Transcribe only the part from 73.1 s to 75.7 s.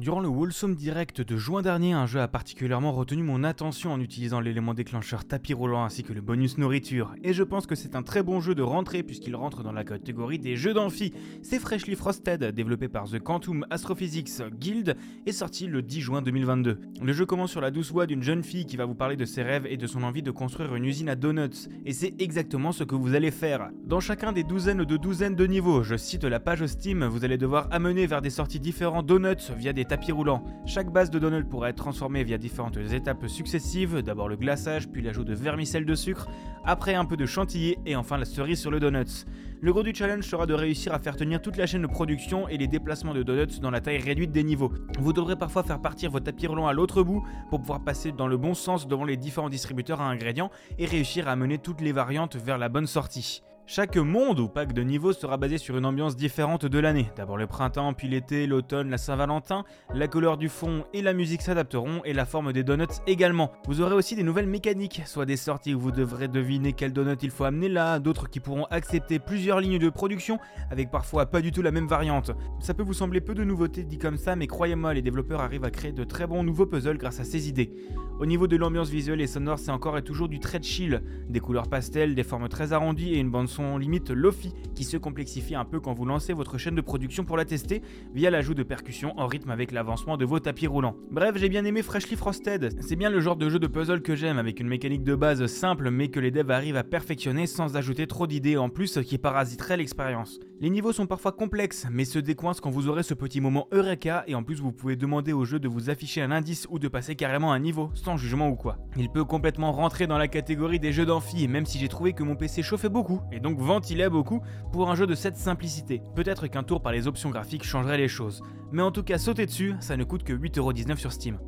peu de nouveautés dit comme ça, mais croyez-moi, les développeurs arrivent à